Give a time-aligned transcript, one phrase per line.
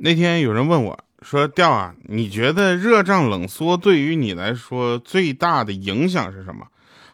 [0.00, 6.66] 那天有人问我说：“调啊，你觉得热胀冷缩对于你来说最大的影响是什么？”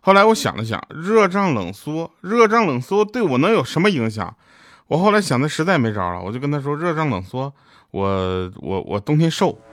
[0.02, 4.36] 后来我想了想，热胀冷缩，热胀冷缩对我能有什么影响？
[4.88, 7.50] 我后来想的实在没招了，我就跟他说：“热胀冷缩，
[7.90, 9.58] 我我我冬天瘦。”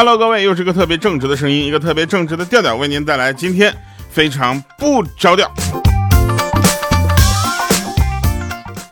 [0.00, 3.74] Hello，各位，又是个特别正直的声音，一个特别正直的调调，为您带来今天
[4.08, 5.50] 非常不着调。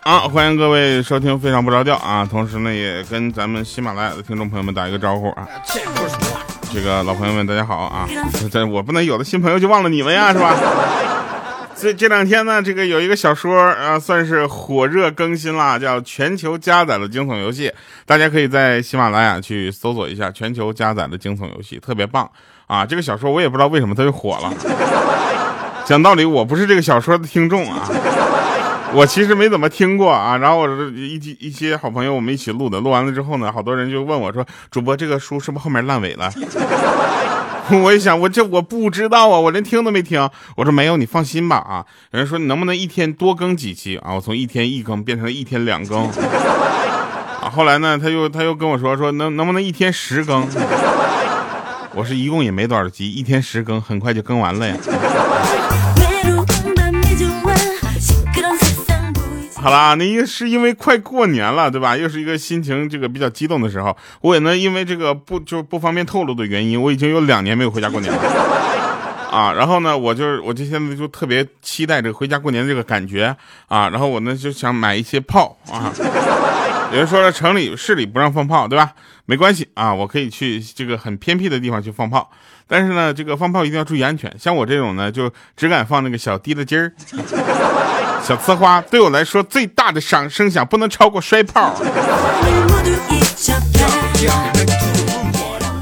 [0.02, 2.26] 啊，欢迎各位收听非常不着调啊！
[2.28, 5.46] 同时呢，也跟咱们喜马拉雅的听众朋友们打一个招呼啊。
[6.74, 8.08] 这个老朋友们，大家好啊！
[8.50, 10.56] 这我不能有的新朋友就忘了你们呀，是吧？
[11.78, 17.68] 这这两天呢，这个有一个小说啊，算是火热更新了，叫《全球加载的惊悚游戏》，
[18.06, 22.28] 大家可以在喜马拉雅去搜索一下《全球加载的惊悚游戏》，特别棒
[22.66, 22.86] 啊！
[22.86, 24.50] 这个小说我也不知道为什么它就火了。
[25.84, 27.86] 讲道理，我不是这个小说的听众啊，
[28.94, 30.38] 我其实没怎么听过啊。
[30.38, 36.32] 然后我一一些好朋友我们一起录的，录完了之后呢，好多人就问我说：“主播，这个书是不是后面烂尾了？”
[37.82, 40.28] 我一想，我这我不知道啊，我连听都没听。
[40.56, 41.84] 我说没有，你放心吧啊。
[42.10, 44.14] 人家说你能不能一天多更几期啊？
[44.14, 46.04] 我从一天一更变成了一天两更。
[46.06, 50.46] 啊，后来呢，他又他又跟我说说能能不能一天十更？
[51.94, 54.76] 我是一共也没多少集，一天十更，很快就更完了呀。
[59.66, 61.96] 好啦，那因是因为快过年了，对吧？
[61.96, 63.96] 又是一个心情这个比较激动的时候。
[64.20, 68.20] 我也呢，因为这个不就不方便透露的原因，我已经有两年没有回家过年了
[69.28, 69.52] 啊。
[69.52, 73.36] 然后呢，我就我就现在就特别期待这个回家过年的这个感觉
[73.66, 73.88] 啊。
[73.88, 75.92] 然后我呢就想买一些炮啊。
[76.92, 78.92] 有人说了，城里市里不让放炮，对吧？
[79.24, 82.30] 没关系啊，我可以去这个很偏僻的地方去放炮。
[82.68, 84.32] 但是呢，这个放炮一定要注意安全。
[84.38, 86.92] 像我这种呢，就只敢放那个小滴的筋儿。
[88.22, 91.72] 小呲花对我来说最大的响声响不能超过摔炮。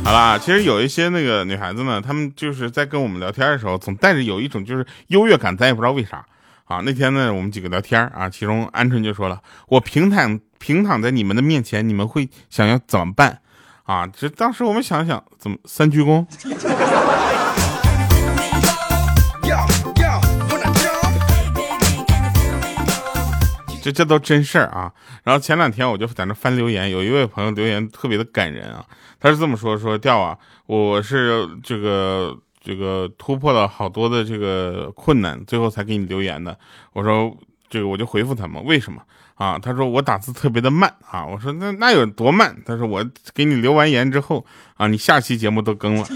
[0.04, 6.22] 好啦，其实有一些那个女孩子呢，她们就是在跟我们聊天的时候，总带着有一种就是优越感，咱也不知道为啥
[6.66, 6.82] 啊。
[6.84, 13.38] 那天呢，我们几个聊天啊，其中鹌鹑就说了：“我平躺平躺在你们的面前，你们会想要怎么办？”
[13.84, 16.26] 啊，这当时我们想想，怎么三鞠躬？
[23.82, 24.90] 这这都真事儿啊！
[25.24, 28.82] 然后前两天我就在那翻留言，有一位朋友留言特别的感人啊，
[29.20, 36.58] 他是这么说：说调啊，我是这个这个突破了好多的这个困难，最后才给你留言的。
[36.94, 37.36] 我说
[37.68, 39.02] 这个我就回复他们，为什么
[39.34, 39.58] 啊？
[39.58, 41.26] 他说我打字特别的慢啊。
[41.26, 42.56] 我说那那有多慢？
[42.64, 43.04] 他说我
[43.34, 44.44] 给你留完言之后
[44.76, 46.06] 啊，你下期节目都更了。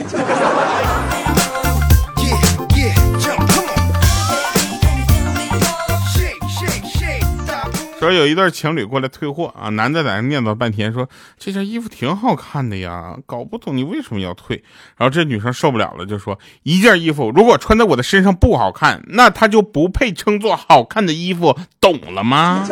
[8.08, 11.06] 说有一对情侣过来退货啊，男的在那念叨半天，说
[11.38, 14.64] 这件衣服挺好看的呀，搞不懂你为什么要退。
[14.96, 22.66] 然后这女生受不了了，就说一件衣服如果穿在我的身上不好看，那它就不配称作好看的衣服，懂了吗？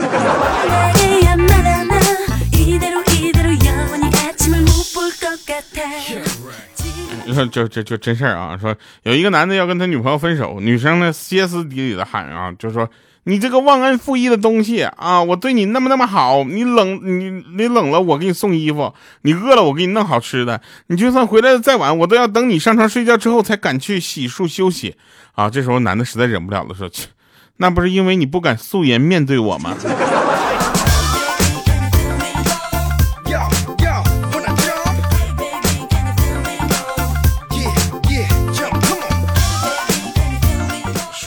[7.27, 12.89] 你说 就这就真事儿啊，说有一个男的要跟他女朋友分手，女生呢歇斯底里的喊啊，就说。
[13.29, 15.21] 你这个忘恩负义的东西啊！
[15.21, 20.61] 我对你那么那么好，你冷你你冷了，我给你送衣服；你饿了，我给你弄好吃的。
[20.87, 24.95] 你就算回来的再晚，我都要等你上床睡觉之后才敢去洗漱休息。
[25.35, 25.51] 啊！
[25.51, 27.09] 这时候男的实在忍不了了，说：“切，
[27.57, 29.77] 那不是因为你不敢素颜面对我吗？”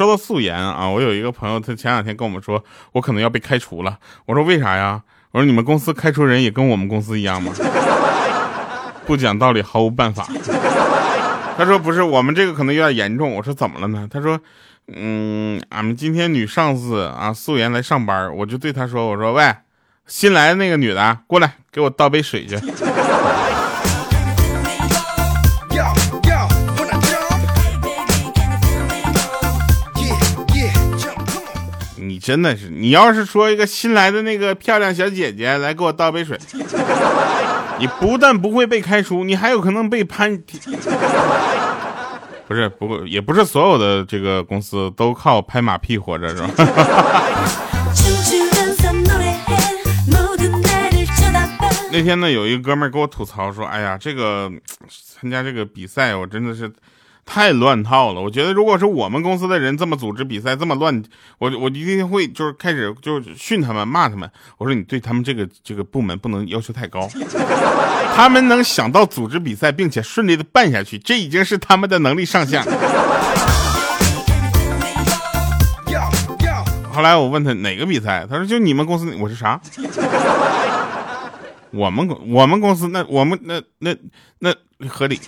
[0.09, 3.99] 说素颜啊，我有一个朋友，他前两天跟我们说，我可能要被开除了。
[4.25, 5.01] 我说为啥呀？
[5.31, 7.53] 我说你们公司开除人也跟我们公司一样吗？
[9.05, 10.27] 不讲道理，毫无办法。
[11.55, 13.35] 他说不是，我们这个可能有点严重。
[13.35, 14.07] 我说怎么了呢？
[14.11, 14.39] 他说，
[14.87, 19.53] 嗯，俺们今天女上司啊素颜来上班，我就对他说，我说喂，
[20.07, 22.57] 新来的那个女的过来，给我倒杯水去。
[32.29, 36.37] 真的是，你要是说一个新来的那个漂亮小姐姐来给我倒杯水，
[37.79, 40.37] 你不但不会被开除，你还有可能被判。
[42.47, 46.47] 不是，不过也不是所有的这个公司都靠拍马屁活着，是吧？
[51.91, 54.51] 那天呢，有一个哥们儿给我吐槽说：“哎呀，这个
[54.87, 56.71] 参加这个比赛，我真的是。”
[57.31, 58.19] 太乱套了。
[58.19, 61.03] 我觉得如果是我们公司的人这么组织比赛这么乱，
[61.37, 64.27] 我我一定会就是开始就是训他们骂他们。
[64.57, 67.07] 我说你对他们这个这个部门不能要求太高，
[68.15, 72.63] 他们能想到组织比赛并且顺利的办下去，这已经是他们的能力上限。
[76.91, 79.15] 后来我问他哪个比赛，他说就你们公司。
[79.19, 79.61] 我是啥？
[81.71, 83.95] 我们公我们公司那我们那那
[84.39, 84.53] 那
[84.87, 85.19] 合理。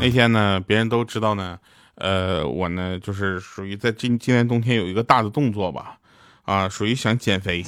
[0.00, 1.58] 那天呢，别人都知道呢，
[1.96, 5.96] 呃，我呢就是属于在今今年冬天有一个大的动作吧，
[6.44, 7.64] 啊，属于想减肥。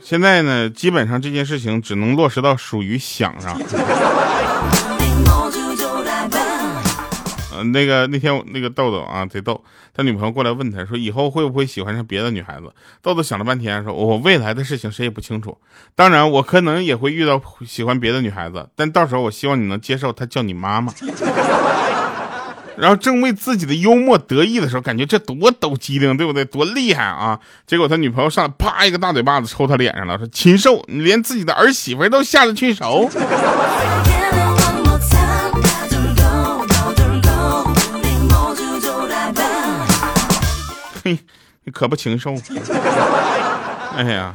[0.00, 3.58] 现在呢，基本上这件事情只能落实到属于想上。
[7.64, 9.62] 那个那天那个豆豆啊，贼逗，
[9.94, 12.72] 他女朋友过来问他说，以后会不会喜欢上别的女孩子？
[13.02, 15.56] 豆豆想了半天说，我未来的事情谁也不清楚，
[15.94, 20.92] 当然我可能也会遇到喜欢别的女孩子，但到时候我希望你能接受她叫你妈妈。
[22.78, 26.46] 然后正为自己的幽默得意的时候，感觉这多抖机灵，对不对？
[26.46, 27.38] 多厉害啊！
[27.66, 33.10] 结果他女朋友上来啪一个大嘴巴子抽他脸上了，说禽兽，你连自己的儿媳妇都下得去手。
[41.70, 42.34] 可不禽兽！
[43.96, 44.34] 哎呀，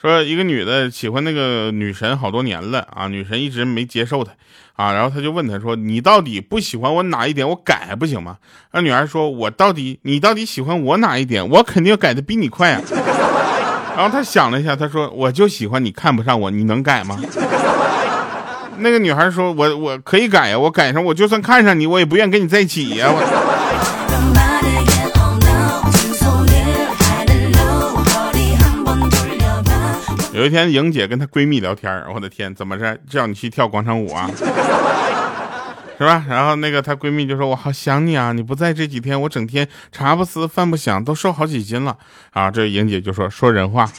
[0.00, 4.32] 说一个女的喜欢那个女神好多年了啊，女神一直没接受她
[4.74, 7.48] 啊，然后他就问她说：“你到底不喜欢我哪一点？
[7.48, 8.36] 我改还不行吗？”
[8.72, 11.48] 那女孩说：“我到底你到底喜欢我哪一点？
[11.48, 12.80] 我肯定改的比你快啊！”
[13.96, 17.18] 然后他想了一下，他说：“我就喜欢你看不上我，你能改吗？”
[18.78, 24.01] 那个女孩说：“我我可以改呀，我改上我就算看上你，我也不愿跟你在一起呀。”我。
[30.42, 34.28] 有一天，莹姐跟她闺蜜聊天我的天，怎么着叫你去跳广场舞啊？
[35.96, 36.24] 是吧？
[36.28, 41.96] 然后那个她闺蜜就说：“我好想你啊，你不在这几天，我整天茶不思饭不想，都瘦好几斤了。”
[42.34, 43.88] 啊，这莹姐就说：“说人话。”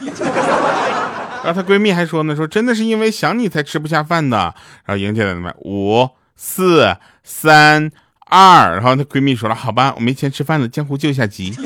[1.46, 4.54] 然后她闺蜜还说呢：“说真的是因为想你才吃不下饭的。”
[4.84, 6.94] 然后莹姐在那边五四
[7.24, 7.90] 三
[8.26, 11.58] 二，然后她闺蜜说了：“好吧，我没钱吃饭了，江湖救下急。”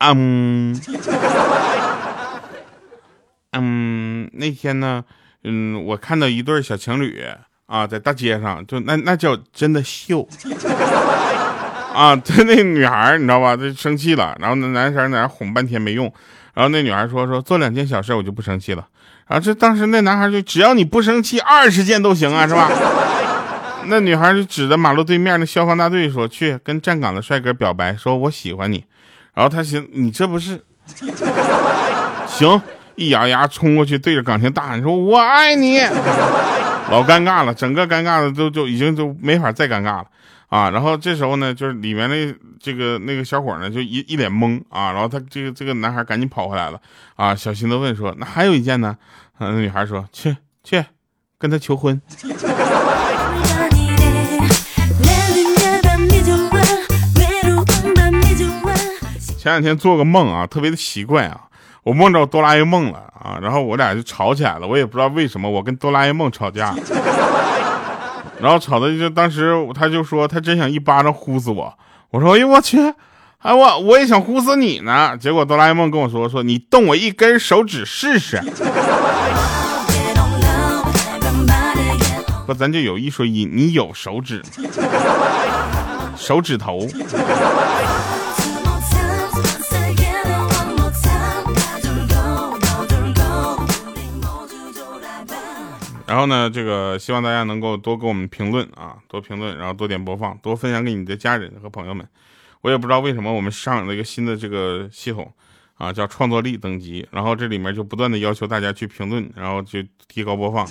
[0.00, 0.74] 嗯，
[3.52, 5.04] 嗯，那天呢，
[5.44, 7.22] 嗯，我看到一对小情侣
[7.66, 10.26] 啊，在大街上，就那那叫真的秀
[11.94, 12.16] 啊！
[12.24, 13.54] 他那女孩你知道吧？
[13.56, 16.12] 就生气了，然后那男生在那哄半天没用，
[16.54, 18.88] 然后那女孩说说做两件小事我就不生气了。
[19.28, 22.70] 然后这当时那男孩就只要你不生气，二十件都行啊，是吧？
[23.86, 28.84] 那女孩就指着马路对面那消防大队说去跟站岗的帅哥表白，说我喜欢你。
[29.40, 30.62] 然后他寻你这不是
[32.26, 32.60] 行，
[32.94, 35.78] 一咬牙冲过去，对着岗亭大喊说：“我爱你！”
[36.92, 40.04] 老尴尬了，整个尴尬的都就已经就没法再尴尬了
[40.50, 40.68] 啊！
[40.68, 44.92] 然后这时候呢，就是里面的这个那个小伙呢，就一一脸懵啊！
[44.92, 46.78] 然后他这个这个男孩赶紧跑回来了
[47.16, 48.94] 啊，小心的问说：“那还有一件呢？”
[49.40, 50.84] 那女孩说：“去去，
[51.38, 51.98] 跟他求婚。”
[59.40, 61.40] 前两天做个梦啊，特别的奇怪啊，
[61.82, 66.74] 我梦着哆啦 A 梦了啊，然后我俩就吵起来了，我也不知道为什么，我跟哆啦 A 梦吵架，
[68.38, 71.72] 然后吵的就当时他就说他真想一巴掌呼死我，
[72.10, 72.76] 我说哎呦我去，
[73.38, 78.42] 哎我我也想呼死你呢，结果哆啦 A 梦跟我说说你动我一根手指试试，
[82.44, 84.42] 说咱就有一说一，你有手指，
[86.14, 86.86] 手指头。
[96.10, 102.04] 然后呢，这个希望大家能够多给我们评论啊，多评论，然后多点播放，多分享给你的家人和朋友们。
[102.62, 105.32] 我也不知道为什么我们上了一个新的这个系统
[105.76, 110.66] 啊，叫创作力等级，然后这里面就不断的要求大家去评论，然后去提高播放。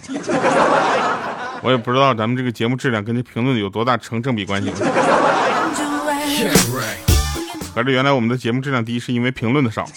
[1.63, 4.69] 我也不知道咱们这个节目质量跟这评论有多大成正比关系。
[7.73, 9.87] 合着原来我们的节目质量低是因为评论的少，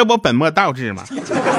[0.00, 1.04] 这不本末倒置吗？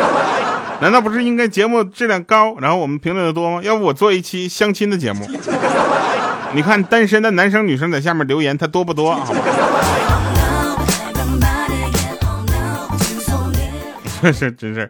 [0.81, 3.61] 难道不是应该节目质量高，然后我们评论的多吗？
[3.63, 5.29] 要不我做一期相亲的节目，
[6.53, 9.13] 你看单身的男生女生在下面留言，他多不多？
[9.13, 10.10] 好吧。
[14.21, 14.89] 这 是真事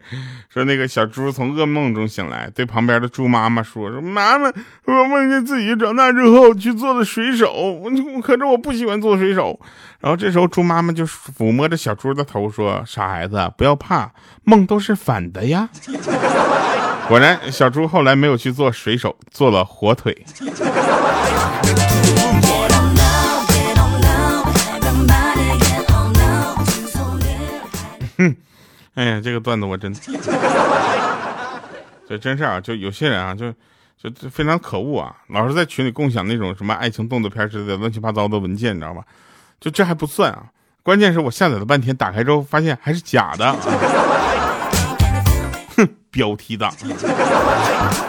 [0.50, 4.52] 说那个小猪从噩梦中醒来，对旁边的猪妈妈说：“说妈妈，
[4.86, 7.90] 我梦见自己长大之后去做了水手，我
[8.22, 9.60] 可是我不喜欢做水手。”
[10.02, 14.12] 然后这时候猪妈妈就抚摸着小猪的头说：“傻孩子，不要怕，
[14.44, 15.70] 梦都是反的呀。
[17.08, 20.26] ”果然，小猪后来没有去做水手，做了火腿。
[28.18, 28.36] 哼，
[28.96, 29.94] 哎呀，这个段子我真，
[32.08, 33.54] 这真是啊，就有些人啊，就
[33.98, 39.02] 就非常可恶啊，老是在群里共享那种什么爱情动作片之类的乱七八糟的文件，你知道吧？
[39.60, 40.46] 就这还不算啊，
[40.84, 43.56] 关键是我下载了半天，打开之后发现还是假的。
[46.12, 46.72] 标题党。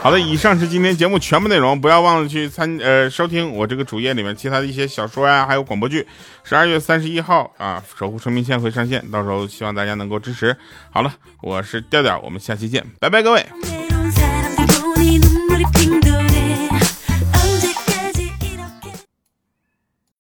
[0.03, 6.07] 好的，以上是今天节目全部内容，不要忘了去参呃收听我这个主页里面其他的一些小说呀，还有广播剧。
[6.43, 10.57] 十二月三十一号啊，守护生命线会上线，到时候希望大家能够支持。
[10.91, 13.47] 好了，我是调调，我们下期见，拜拜，各位。